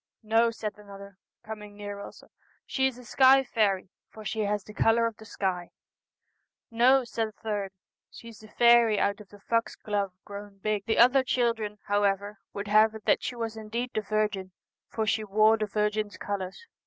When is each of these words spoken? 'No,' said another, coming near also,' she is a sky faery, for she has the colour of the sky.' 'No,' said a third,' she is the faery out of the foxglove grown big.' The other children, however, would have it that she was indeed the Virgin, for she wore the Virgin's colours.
'No,' 0.33 0.49
said 0.49 0.79
another, 0.79 1.19
coming 1.43 1.77
near 1.77 1.99
also,' 1.99 2.31
she 2.65 2.87
is 2.87 2.97
a 2.97 3.05
sky 3.05 3.43
faery, 3.43 3.91
for 4.09 4.25
she 4.25 4.39
has 4.45 4.63
the 4.63 4.73
colour 4.73 5.05
of 5.05 5.15
the 5.17 5.25
sky.' 5.25 5.69
'No,' 6.71 7.03
said 7.03 7.27
a 7.27 7.31
third,' 7.33 7.71
she 8.11 8.29
is 8.29 8.39
the 8.39 8.47
faery 8.47 8.99
out 8.99 9.19
of 9.21 9.29
the 9.29 9.39
foxglove 9.39 10.13
grown 10.25 10.57
big.' 10.57 10.85
The 10.87 10.97
other 10.97 11.23
children, 11.23 11.77
however, 11.83 12.39
would 12.51 12.67
have 12.67 12.95
it 12.95 13.05
that 13.05 13.21
she 13.21 13.35
was 13.35 13.55
indeed 13.55 13.91
the 13.93 14.01
Virgin, 14.01 14.53
for 14.89 15.05
she 15.05 15.23
wore 15.23 15.55
the 15.55 15.67
Virgin's 15.67 16.17
colours. 16.17 16.65